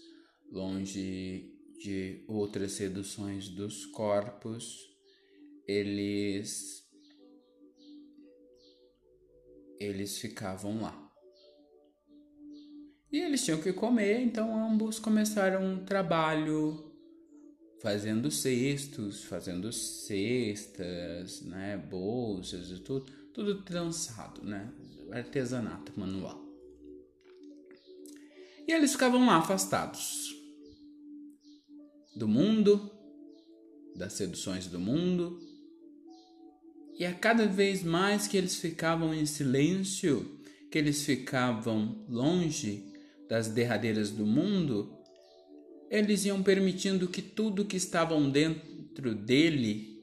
longe 0.50 1.54
de 1.82 2.24
outras 2.26 2.72
seduções 2.72 3.48
dos 3.48 3.86
corpos, 3.86 4.97
eles 5.68 6.82
eles 9.78 10.18
ficavam 10.18 10.80
lá. 10.80 11.08
E 13.12 13.18
eles 13.18 13.44
tinham 13.44 13.60
que 13.60 13.72
comer, 13.72 14.20
então 14.20 14.58
ambos 14.58 14.98
começaram 14.98 15.64
um 15.64 15.84
trabalho 15.84 16.92
fazendo 17.80 18.30
cestos, 18.30 19.22
fazendo 19.24 19.72
cestas, 19.72 21.42
né, 21.42 21.76
bolsas 21.76 22.70
e 22.70 22.80
tudo, 22.80 23.06
tudo 23.32 23.62
trançado, 23.62 24.42
né, 24.42 24.72
artesanato 25.12 25.92
manual. 25.98 26.44
E 28.66 28.72
eles 28.72 28.92
ficavam 28.92 29.24
lá 29.24 29.36
afastados 29.36 30.34
do 32.16 32.26
mundo, 32.26 32.90
das 33.96 34.12
seduções 34.14 34.66
do 34.66 34.78
mundo. 34.78 35.47
E 36.98 37.06
a 37.06 37.14
cada 37.14 37.46
vez 37.46 37.84
mais 37.84 38.26
que 38.26 38.36
eles 38.36 38.56
ficavam 38.56 39.14
em 39.14 39.24
silêncio, 39.24 40.40
que 40.68 40.76
eles 40.76 41.04
ficavam 41.04 42.04
longe 42.08 42.92
das 43.28 43.46
derradeiras 43.46 44.10
do 44.10 44.26
mundo, 44.26 44.98
eles 45.88 46.24
iam 46.24 46.42
permitindo 46.42 47.06
que 47.06 47.22
tudo 47.22 47.64
que 47.64 47.76
estavam 47.76 48.28
dentro 48.28 49.14
dele, 49.14 50.02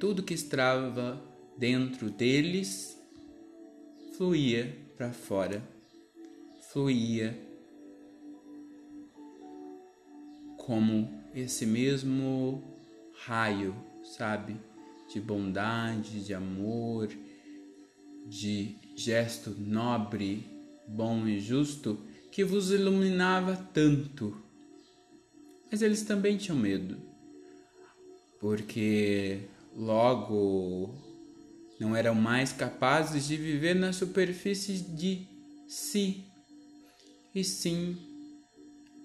tudo 0.00 0.22
que 0.22 0.32
estava 0.32 1.22
dentro 1.58 2.10
deles, 2.10 2.98
fluía 4.16 4.74
para 4.96 5.12
fora, 5.12 5.62
fluía 6.72 7.38
como 10.56 11.22
esse 11.34 11.66
mesmo 11.66 12.62
raio, 13.26 13.76
sabe? 14.16 14.67
De 15.12 15.20
bondade, 15.20 16.24
de 16.24 16.34
amor, 16.34 17.08
de 18.26 18.76
gesto 18.94 19.50
nobre, 19.58 20.46
bom 20.86 21.26
e 21.26 21.40
justo 21.40 21.98
que 22.30 22.44
vos 22.44 22.70
iluminava 22.70 23.56
tanto. 23.72 24.36
Mas 25.70 25.82
eles 25.82 26.02
também 26.02 26.36
tinham 26.36 26.58
medo, 26.58 26.96
porque 28.38 29.48
logo 29.74 30.94
não 31.80 31.94
eram 31.94 32.14
mais 32.14 32.52
capazes 32.52 33.26
de 33.26 33.36
viver 33.36 33.74
na 33.74 33.92
superfície 33.92 34.78
de 34.78 35.26
si, 35.66 36.24
e 37.34 37.44
sim 37.44 37.96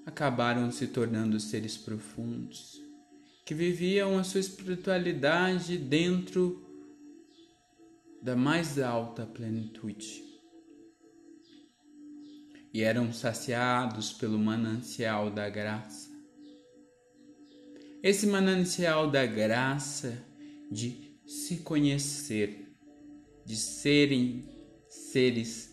acabaram 0.05 0.71
se 0.71 0.87
tornando 0.87 1.39
seres 1.39 1.77
profundos, 1.77 2.82
que 3.45 3.53
viviam 3.53 4.17
a 4.17 4.23
sua 4.23 4.39
espiritualidade 4.39 5.77
dentro 5.77 6.61
da 8.21 8.35
mais 8.35 8.79
alta 8.79 9.25
plenitude. 9.25 10.33
e 12.73 12.81
eram 12.81 13.13
saciados 13.13 14.11
pelo 14.11 14.39
manancial 14.39 15.29
da 15.29 15.47
graça. 15.47 16.09
Esse 18.01 18.25
manancial 18.25 19.09
da 19.09 19.25
graça 19.25 20.25
de 20.71 21.15
se 21.25 21.57
conhecer, 21.57 22.75
de 23.45 23.55
serem 23.55 24.43
seres 24.89 25.71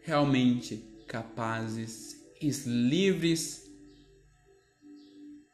realmente 0.00 0.76
capazes 1.06 2.20
e 2.40 2.50
livres, 2.66 3.70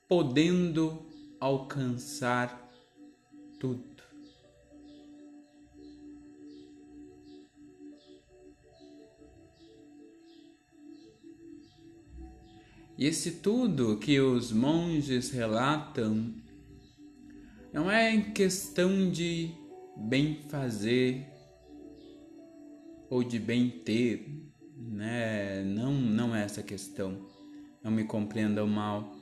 podendo 0.08 1.06
alcançar 1.44 2.72
tudo. 3.60 3.84
E 12.96 13.04
esse 13.04 13.32
tudo 13.32 13.98
que 13.98 14.18
os 14.18 14.52
monges 14.52 15.30
relatam 15.32 16.34
não 17.74 17.90
é 17.90 18.18
questão 18.32 19.10
de 19.10 19.50
bem 19.98 20.44
fazer 20.48 21.26
ou 23.10 23.22
de 23.22 23.38
bem 23.38 23.68
ter, 23.68 24.26
né? 24.78 25.62
Não, 25.62 25.92
não 25.92 26.34
é 26.34 26.42
essa 26.42 26.62
questão. 26.62 27.28
Não 27.82 27.90
me 27.90 28.04
compreendam 28.04 28.66
mal. 28.66 29.13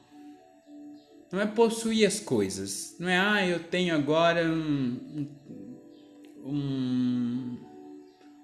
Não 1.33 1.41
é 1.41 1.47
possuir 1.47 2.07
as 2.07 2.21
coisas. 2.21 2.95
Não 2.99 3.09
é, 3.09 3.19
ah, 3.19 3.47
eu 3.49 3.59
tenho 3.59 3.95
agora 3.95 4.45
um, 4.45 5.27
um, 6.45 7.59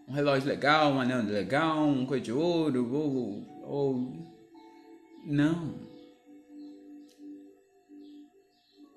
um 0.08 0.12
relógio 0.12 0.48
legal, 0.48 0.92
um 0.92 1.00
anel 1.00 1.22
legal, 1.22 1.86
um 1.86 2.06
coisa 2.06 2.24
de 2.24 2.32
ouro, 2.32 2.90
ou, 2.90 3.46
ou 3.62 4.38
não. 5.26 5.86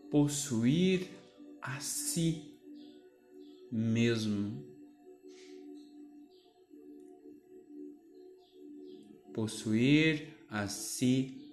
Possuir 0.10 1.10
a 1.62 1.82
si 1.82 2.58
mesmo. 3.69 4.65
Possuir 9.34 10.30
a 10.49 10.69
si 10.69 11.51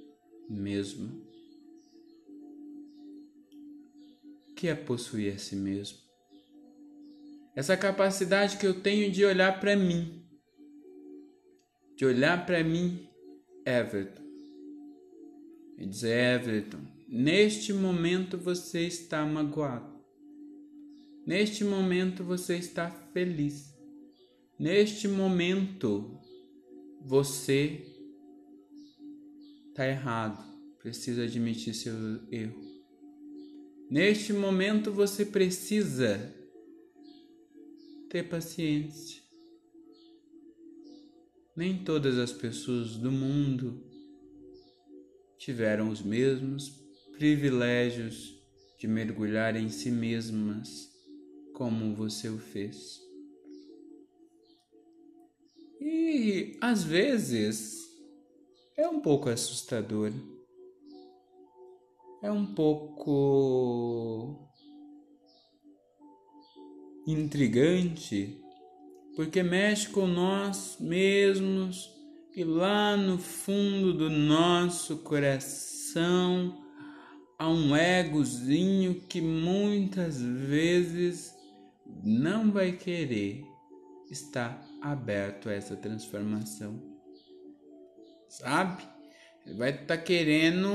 mesmo. 0.48 1.27
Que 4.58 4.66
é 4.66 4.74
possuir 4.74 5.32
a 5.32 5.38
si 5.38 5.54
mesmo? 5.54 5.98
Essa 7.54 7.76
capacidade 7.76 8.56
que 8.56 8.66
eu 8.66 8.80
tenho 8.80 9.08
de 9.08 9.24
olhar 9.24 9.60
para 9.60 9.76
mim, 9.76 10.26
de 11.96 12.04
olhar 12.04 12.44
para 12.44 12.64
mim, 12.64 13.08
Everton, 13.64 14.24
e 15.78 15.86
dizer: 15.86 16.40
Everton, 16.40 16.80
neste 17.08 17.72
momento 17.72 18.36
você 18.36 18.80
está 18.80 19.24
magoado. 19.24 19.96
Neste 21.24 21.62
momento 21.62 22.24
você 22.24 22.56
está 22.56 22.90
feliz. 23.12 23.72
Neste 24.58 25.06
momento 25.06 26.18
você 27.00 27.86
está 29.68 29.86
errado. 29.86 30.44
Precisa 30.82 31.22
admitir 31.22 31.74
seu 31.74 31.94
erro. 32.32 32.67
Neste 33.90 34.34
momento 34.34 34.92
você 34.92 35.24
precisa 35.24 36.34
ter 38.10 38.28
paciência. 38.28 39.22
Nem 41.56 41.82
todas 41.82 42.18
as 42.18 42.30
pessoas 42.30 42.96
do 42.96 43.10
mundo 43.10 43.82
tiveram 45.38 45.88
os 45.88 46.02
mesmos 46.02 46.68
privilégios 47.12 48.38
de 48.78 48.86
mergulhar 48.86 49.56
em 49.56 49.70
si 49.70 49.90
mesmas 49.90 50.88
como 51.54 51.94
você 51.94 52.28
o 52.28 52.38
fez. 52.38 53.00
E 55.80 56.58
às 56.60 56.84
vezes 56.84 57.88
é 58.76 58.86
um 58.86 59.00
pouco 59.00 59.30
assustador. 59.30 60.12
É 62.22 62.30
um 62.32 62.46
pouco 62.54 64.48
intrigante, 67.06 68.40
porque 69.14 69.42
mexe 69.42 69.88
com 69.88 70.06
nós 70.06 70.76
mesmos 70.80 71.90
e 72.34 72.44
lá 72.44 72.96
no 72.96 73.18
fundo 73.18 73.92
do 73.94 74.10
nosso 74.10 74.98
coração 74.98 76.62
há 77.38 77.48
um 77.48 77.74
egozinho 77.76 79.00
que 79.08 79.20
muitas 79.20 80.20
vezes 80.20 81.32
não 82.04 82.50
vai 82.50 82.72
querer 82.72 83.44
estar 84.10 84.60
aberto 84.82 85.48
a 85.48 85.52
essa 85.52 85.76
transformação. 85.76 86.82
Sabe? 88.28 88.97
Vai 89.56 89.70
estar 89.70 89.86
tá 89.86 89.96
querendo 89.96 90.68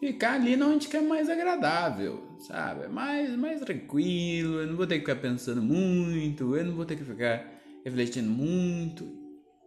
ficar 0.00 0.34
ali 0.34 0.60
onde 0.62 0.88
que 0.88 0.96
é 0.96 1.00
mais 1.00 1.28
agradável, 1.28 2.36
sabe? 2.40 2.88
Mais, 2.88 3.36
mais 3.36 3.60
tranquilo, 3.60 4.60
eu 4.60 4.66
não 4.66 4.76
vou 4.76 4.86
ter 4.86 4.94
que 4.94 5.00
ficar 5.00 5.16
pensando 5.16 5.62
muito, 5.62 6.56
eu 6.56 6.64
não 6.64 6.74
vou 6.74 6.86
ter 6.86 6.96
que 6.96 7.04
ficar 7.04 7.46
refletindo 7.84 8.30
muito, 8.30 9.06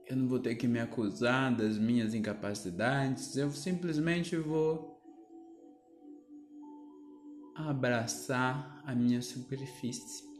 eu 0.07 0.17
não 0.17 0.27
vou 0.27 0.39
ter 0.39 0.55
que 0.55 0.67
me 0.67 0.79
acusar 0.79 1.55
das 1.55 1.77
minhas 1.77 2.13
incapacidades, 2.13 3.37
eu 3.37 3.51
simplesmente 3.51 4.35
vou 4.35 4.99
abraçar 7.55 8.81
a 8.85 8.95
minha 8.95 9.21
superfície. 9.21 10.32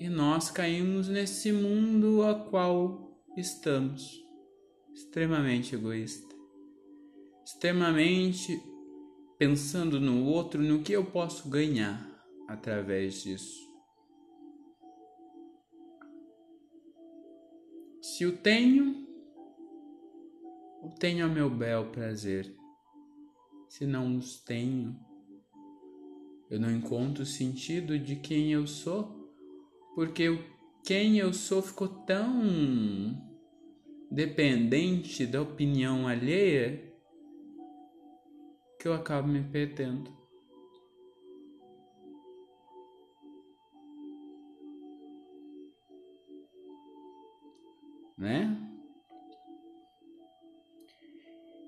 E 0.00 0.08
nós 0.08 0.50
caímos 0.50 1.08
nesse 1.08 1.52
mundo 1.52 2.22
a 2.22 2.34
qual 2.34 3.22
estamos, 3.36 4.26
extremamente 4.94 5.74
egoísta, 5.74 6.34
extremamente 7.44 8.58
pensando 9.38 10.00
no 10.00 10.24
outro, 10.24 10.62
no 10.62 10.82
que 10.82 10.94
eu 10.94 11.04
posso 11.04 11.50
ganhar 11.50 12.02
através 12.48 13.22
disso. 13.22 13.60
Se 18.00 18.24
o 18.24 18.38
tenho, 18.38 19.06
o 20.82 20.88
tenho 20.98 21.26
a 21.26 21.28
meu 21.28 21.50
bel 21.50 21.90
prazer. 21.90 22.56
Se 23.68 23.84
não 23.84 24.16
os 24.16 24.40
tenho, 24.40 24.98
eu 26.48 26.58
não 26.58 26.74
encontro 26.74 27.22
o 27.22 27.26
sentido 27.26 27.98
de 27.98 28.16
quem 28.16 28.50
eu 28.50 28.66
sou, 28.66 29.19
porque 29.94 30.38
quem 30.84 31.18
eu 31.18 31.32
sou 31.32 31.62
ficou 31.62 31.88
tão 31.88 33.30
dependente 34.10 35.26
da 35.26 35.40
opinião 35.40 36.08
alheia 36.08 36.82
que 38.78 38.88
eu 38.88 38.94
acabo 38.94 39.28
me 39.28 39.42
perdendo. 39.42 40.10
Né? 48.16 48.56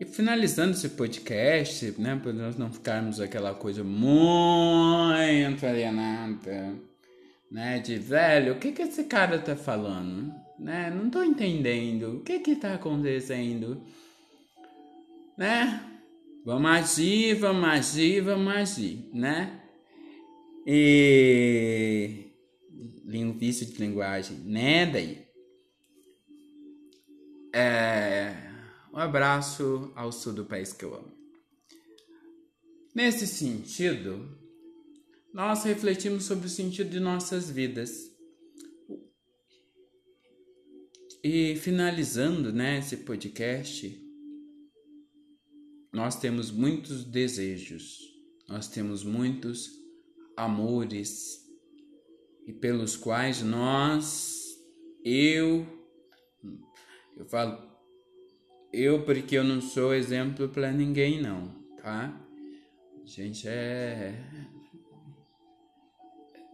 E 0.01 0.05
finalizando 0.05 0.73
esse 0.73 0.89
podcast, 0.91 1.95
né, 1.99 2.19
para 2.21 2.33
nós 2.33 2.57
não 2.57 2.73
ficarmos 2.73 3.21
aquela 3.21 3.55
coisa 3.55 3.85
muito 3.85 5.65
alienada, 5.65 6.75
né, 7.53 7.79
de 7.79 7.99
velho, 7.99 8.55
o 8.55 8.59
que 8.59 8.73
que 8.73 8.81
esse 8.81 9.05
cara 9.05 9.39
tá 9.39 9.55
falando, 9.55 10.35
né? 10.59 10.91
Não 10.91 11.11
tô 11.11 11.23
entendendo. 11.23 12.17
O 12.17 12.21
que 12.21 12.39
que 12.39 12.57
tá 12.57 12.75
acontecendo? 12.75 13.83
Né? 15.37 16.01
Vamos 16.47 16.71
agir, 16.71 17.35
vamos 17.35 17.69
agir, 17.69 18.21
vamos 18.23 18.55
agir, 18.55 19.11
né? 19.13 19.61
E 20.67 22.23
vício 23.43 23.67
de 23.67 23.77
linguagem, 23.79 24.39
né? 24.39 24.87
Daí. 24.87 25.27
É... 27.53 28.51
Um 28.95 28.99
abraço 28.99 29.93
ao 29.95 30.11
sul 30.11 30.33
do 30.33 30.45
país 30.45 30.73
que 30.73 30.85
eu 30.85 30.95
amo. 30.95 31.13
Nesse 32.95 33.27
sentido, 33.27 34.39
nós 35.33 35.65
refletimos 35.65 36.25
sobre 36.25 36.47
o 36.47 36.51
sentido 36.51 36.91
de 36.91 37.01
nossas 37.01 37.51
vidas. 37.51 38.11
E 41.25 41.57
finalizando 41.57 42.53
né, 42.53 42.79
esse 42.79 42.99
podcast, 42.99 44.01
nós 45.93 46.17
temos 46.17 46.51
muitos 46.51 47.05
desejos, 47.05 47.99
nós 48.49 48.69
temos 48.69 49.05
muitos 49.05 49.71
amores 50.37 51.43
e 52.47 52.53
pelos 52.53 52.97
quais 52.97 53.41
nós, 53.41 54.59
eu, 55.05 55.65
eu 57.17 57.25
falo, 57.27 57.57
eu 58.73 59.05
porque 59.05 59.37
eu 59.37 59.45
não 59.45 59.61
sou 59.61 59.95
exemplo 59.95 60.49
para 60.49 60.73
ninguém 60.73 61.23
não, 61.23 61.49
tá? 61.77 62.21
A 63.01 63.07
gente 63.07 63.47
é 63.47 64.19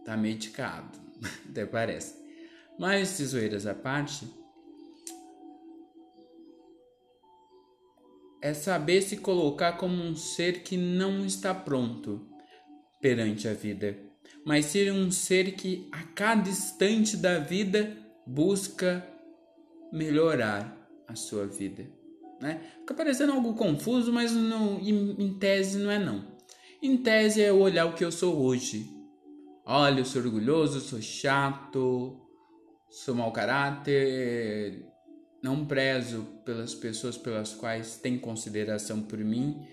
tá 0.09 0.17
medicado, 0.17 0.97
até 1.47 1.67
parece. 1.67 2.15
Mas 2.79 3.17
tesoeiras 3.17 3.67
à 3.67 3.75
parte, 3.75 4.27
é 8.41 8.53
saber 8.55 9.03
se 9.03 9.17
colocar 9.17 9.73
como 9.73 10.01
um 10.01 10.15
ser 10.15 10.63
que 10.63 10.77
não 10.77 11.25
está 11.25 11.53
pronto 11.53 12.27
perante 12.99 13.47
a 13.47 13.53
vida, 13.53 13.95
mas 14.43 14.65
ser 14.65 14.91
um 14.91 15.11
ser 15.11 15.51
que 15.51 15.87
a 15.91 16.01
cada 16.01 16.49
instante 16.49 17.15
da 17.15 17.37
vida 17.37 17.95
busca 18.25 19.05
melhorar 19.91 20.75
a 21.07 21.15
sua 21.15 21.45
vida. 21.45 21.85
Né? 22.41 22.61
Fica 22.79 22.95
parecendo 22.95 23.33
algo 23.33 23.53
confuso, 23.53 24.11
mas 24.11 24.31
não, 24.31 24.79
em, 24.79 25.21
em 25.21 25.37
tese 25.37 25.77
não 25.77 25.91
é 25.91 25.99
não. 25.99 26.25
Em 26.81 26.97
tese 26.97 27.43
é 27.43 27.51
olhar 27.51 27.85
o 27.85 27.93
que 27.93 28.03
eu 28.03 28.11
sou 28.11 28.41
hoje. 28.41 28.98
Olha, 29.71 29.99
eu 29.99 30.05
sou 30.05 30.23
orgulhoso, 30.23 30.79
sou 30.79 30.99
chato, 30.99 32.19
sou 32.89 33.13
mau 33.13 33.31
caráter, 33.31 34.83
não 35.43 35.63
prezo 35.63 36.23
pelas 36.43 36.73
pessoas 36.73 37.15
pelas 37.15 37.53
quais 37.53 37.95
têm 37.97 38.17
consideração 38.17 39.03
por 39.03 39.19
mim 39.19 39.63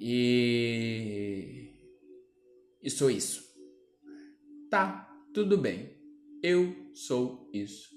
e, 0.00 1.72
e 2.82 2.90
sou 2.90 3.08
isso. 3.12 3.44
Tá, 4.68 5.08
tudo 5.32 5.56
bem. 5.56 5.96
Eu 6.42 6.74
sou 6.94 7.48
isso. 7.54 7.94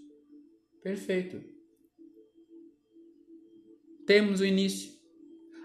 Perfeito. 0.83 1.41
Temos 4.05 4.41
o 4.41 4.45
início. 4.45 4.91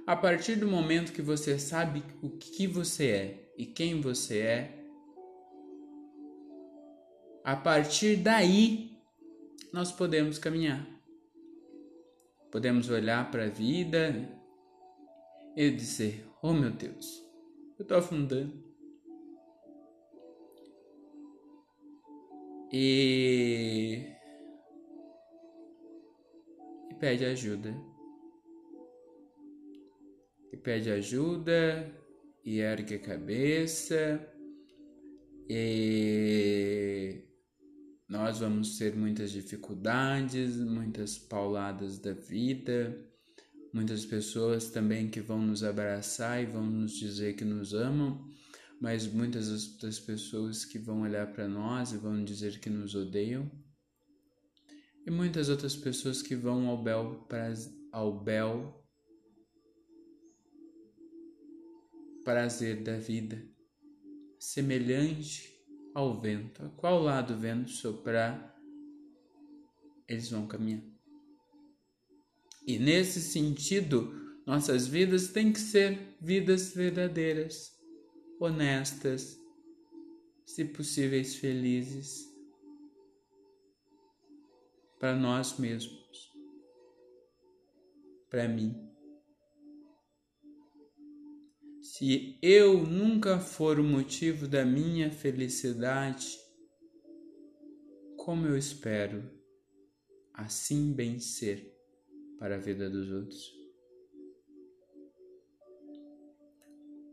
A 0.07 0.17
partir 0.17 0.57
do 0.57 0.67
momento 0.67 1.13
que 1.13 1.21
você 1.21 1.59
sabe 1.59 2.03
o 2.23 2.31
que 2.31 2.67
você 2.67 3.07
é 3.09 3.53
e 3.59 3.67
quem 3.67 4.01
você 4.01 4.39
é, 4.39 4.82
a 7.45 7.57
partir 7.57 8.17
daí 8.17 8.99
nós 9.73 9.91
podemos 9.91 10.39
caminhar. 10.39 10.87
Podemos 12.51 12.91
olhar 12.91 13.31
para 13.31 13.45
a 13.45 13.49
vida 13.49 14.29
e 15.57 15.71
dizer: 15.71 16.27
Oh 16.43 16.53
meu 16.53 16.71
Deus, 16.71 17.07
eu 17.79 17.83
estou 17.83 17.97
afundando. 17.97 18.63
E... 22.71 24.07
e 26.91 26.95
pede 26.95 27.25
ajuda. 27.25 27.75
E 30.53 30.57
pede 30.57 30.91
ajuda 30.91 31.91
e 32.45 32.61
ergue 32.61 32.97
a 32.97 32.99
cabeça 32.99 34.29
e 35.49 37.23
nós 38.13 38.41
vamos 38.41 38.77
ter 38.77 38.95
muitas 38.95 39.31
dificuldades, 39.31 40.59
muitas 40.59 41.17
pauladas 41.17 41.99
da 41.99 42.13
vida, 42.13 42.95
muitas 43.73 44.05
pessoas 44.05 44.69
também 44.69 45.09
que 45.09 45.19
vão 45.19 45.41
nos 45.41 45.65
abraçar 45.65 46.43
e 46.43 46.45
vão 46.45 46.63
nos 46.63 46.93
dizer 46.93 47.35
que 47.37 47.45
nos 47.45 47.73
amam, 47.73 48.31
mas 48.79 49.07
muitas 49.07 49.79
das 49.79 49.99
pessoas 49.99 50.63
que 50.63 50.79
vão 50.79 51.01
olhar 51.01 51.33
para 51.33 51.49
nós 51.49 51.93
e 51.93 51.97
vão 51.97 52.23
dizer 52.23 52.61
que 52.61 52.69
nos 52.69 52.95
odeiam. 52.95 53.51
E 55.07 55.11
muitas 55.11 55.49
outras 55.49 55.75
pessoas 55.75 56.21
que 56.21 56.37
vão 56.37 56.69
ao 56.69 56.83
bel, 56.83 57.27
ao 57.91 58.23
bel 58.23 58.87
prazer 62.23 62.83
da 62.83 62.99
vida, 62.99 63.43
semelhante 64.39 65.62
ao 65.95 66.21
vento. 66.21 66.65
A 66.65 66.69
qual 66.71 67.03
lado 67.03 67.35
o 67.35 67.39
vento 67.39 67.71
soprar, 67.71 68.57
eles 70.09 70.31
vão 70.31 70.47
caminhar. 70.47 70.83
E 72.67 72.79
nesse 72.79 73.21
sentido, 73.21 74.13
nossas 74.47 74.87
vidas 74.87 75.29
têm 75.29 75.53
que 75.53 75.61
ser 75.61 76.17
vidas 76.21 76.75
verdadeiras, 76.75 77.73
honestas, 78.39 79.39
se 80.45 80.65
possíveis 80.65 81.37
felizes 81.37 82.31
para 84.99 85.17
nós 85.17 85.59
mesmos, 85.59 86.33
para 88.29 88.47
mim. 88.47 88.92
Se 92.03 92.37
eu 92.43 92.83
nunca 92.85 93.39
for 93.39 93.79
o 93.79 93.85
motivo 93.85 94.49
da 94.49 94.65
minha 94.65 95.09
felicidade, 95.09 96.37
como 98.17 98.45
eu 98.45 98.59
espero 98.59 99.23
assim 100.35 100.93
bem 100.93 101.21
ser 101.21 101.73
para 102.41 102.57
a 102.57 102.59
vida 102.59 102.91
dos 102.91 103.09
outros? 103.09 103.55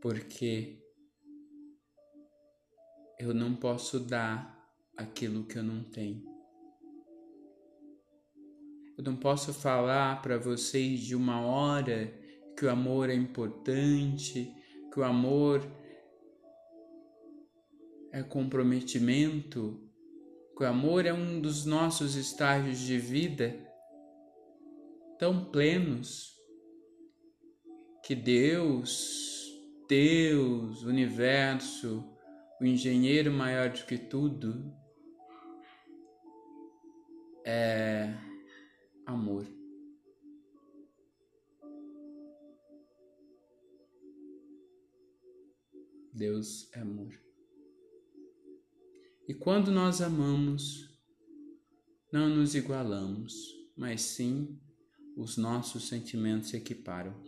Porque 0.00 0.82
eu 3.20 3.32
não 3.32 3.54
posso 3.54 4.00
dar 4.00 4.68
aquilo 4.96 5.44
que 5.44 5.56
eu 5.56 5.62
não 5.62 5.84
tenho. 5.84 6.24
Eu 8.98 9.04
não 9.04 9.14
posso 9.14 9.54
falar 9.54 10.20
para 10.20 10.36
vocês 10.36 10.98
de 10.98 11.14
uma 11.14 11.40
hora 11.40 12.12
que 12.58 12.64
o 12.66 12.70
amor 12.70 13.08
é 13.08 13.14
importante, 13.14 14.52
que 14.92 15.00
o 15.00 15.04
amor 15.04 15.62
é 18.12 18.22
comprometimento, 18.22 19.80
que 20.56 20.64
o 20.64 20.66
amor 20.66 21.06
é 21.06 21.12
um 21.12 21.40
dos 21.40 21.64
nossos 21.64 22.16
estágios 22.16 22.78
de 22.78 22.98
vida 22.98 23.56
tão 25.18 25.44
plenos 25.44 26.34
que 28.02 28.14
Deus, 28.14 29.48
Deus, 29.88 30.82
universo, 30.82 32.04
o 32.60 32.64
engenheiro 32.64 33.30
maior 33.32 33.70
do 33.70 33.84
que 33.84 33.96
tudo, 33.96 34.74
é 37.44 38.12
amor. 39.06 39.59
Deus 46.20 46.70
é 46.74 46.80
amor. 46.80 47.18
E 49.26 49.32
quando 49.32 49.70
nós 49.70 50.02
amamos, 50.02 51.00
não 52.12 52.28
nos 52.28 52.54
igualamos, 52.54 53.34
mas 53.74 54.02
sim 54.02 54.60
os 55.16 55.38
nossos 55.38 55.88
sentimentos 55.88 56.50
se 56.50 56.58
equiparam. 56.58 57.18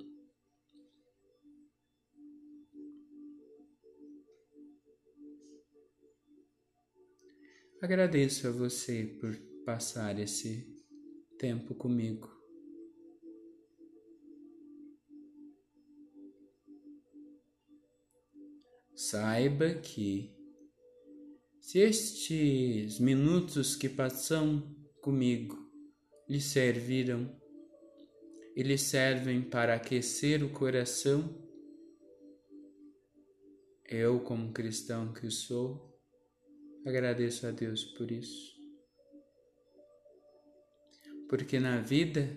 Agradeço 7.81 8.47
a 8.47 8.51
você 8.51 9.07
por 9.19 9.35
passar 9.65 10.19
esse 10.19 10.71
tempo 11.39 11.75
comigo. 11.75 12.42
Saiba 19.13 19.75
que, 19.75 20.35
se 21.61 21.81
estes 21.81 22.99
minutos 22.99 23.77
que 23.77 23.87
passam 23.87 24.75
comigo 25.03 25.71
lhe 26.27 26.41
serviram 26.41 27.31
e 28.57 28.63
lhe 28.63 28.79
servem 28.79 29.43
para 29.43 29.75
aquecer 29.75 30.43
o 30.43 30.49
coração, 30.49 31.29
eu, 33.85 34.19
como 34.21 34.51
cristão 34.51 35.13
que 35.13 35.31
sou, 35.31 35.95
agradeço 36.87 37.47
a 37.47 37.51
Deus 37.51 37.85
por 37.85 38.11
isso. 38.11 38.57
Porque 41.29 41.61
na 41.61 41.83
vida 41.83 42.35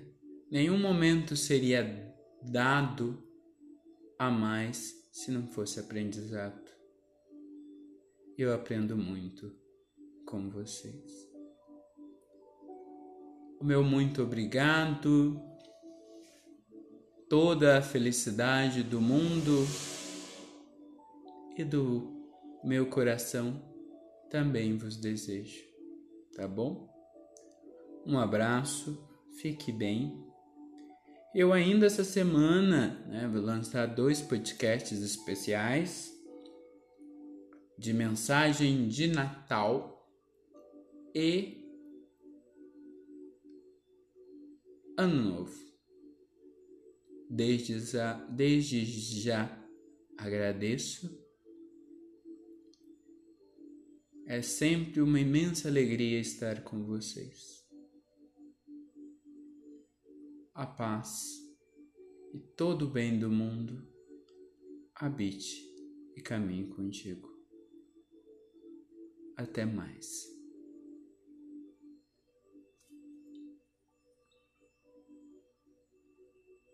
nenhum 0.51 0.77
momento 0.77 1.37
seria 1.37 2.13
dado 2.43 3.25
a 4.19 4.29
mais 4.29 4.93
se 5.13 5.31
não 5.31 5.47
fosse 5.47 5.79
aprendizado. 5.79 6.64
Eu 8.37 8.53
aprendo 8.53 8.97
muito 8.97 9.49
com 10.25 10.49
vocês. 10.49 11.25
O 13.61 13.63
meu 13.63 13.81
muito 13.81 14.21
obrigado, 14.21 15.41
toda 17.29 17.77
a 17.77 17.81
felicidade 17.81 18.83
do 18.83 18.99
mundo 18.99 19.65
e 21.57 21.63
do 21.63 22.13
meu 22.61 22.87
coração 22.87 23.63
também 24.29 24.77
vos 24.77 24.97
desejo, 24.97 25.63
tá 26.35 26.45
bom? 26.45 26.89
Um 28.05 28.19
abraço, 28.19 29.01
fique 29.39 29.71
bem. 29.71 30.21
Eu 31.33 31.53
ainda 31.53 31.85
essa 31.85 32.03
semana 32.03 33.01
né, 33.07 33.29
vou 33.31 33.41
lançar 33.41 33.85
dois 33.85 34.21
podcasts 34.21 35.01
especiais 35.01 36.14
de 37.77 37.93
mensagem 37.93 38.87
de 38.87 39.07
Natal 39.07 40.09
e 41.13 41.63
Ano 44.97 45.23
Novo. 45.23 45.65
Desde 47.29 47.79
já, 47.79 48.13
desde 48.27 48.85
já 48.85 49.61
agradeço. 50.17 51.23
É 54.25 54.41
sempre 54.41 55.01
uma 55.01 55.19
imensa 55.19 55.67
alegria 55.67 56.19
estar 56.19 56.63
com 56.63 56.83
vocês. 56.85 57.63
A 60.53 60.65
paz 60.65 61.45
e 62.33 62.39
todo 62.39 62.85
o 62.85 62.89
bem 62.89 63.19
do 63.19 63.29
mundo 63.29 63.85
habite 64.95 65.61
e 66.15 66.21
caminhe 66.21 66.67
contigo. 66.67 67.34
Até 69.37 69.65
mais. 69.65 70.34